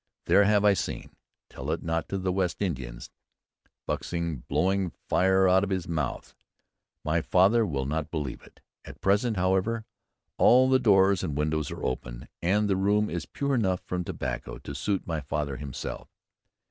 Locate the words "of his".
5.63-5.87